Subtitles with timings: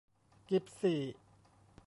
[0.49, 1.01] กิ๊บซี่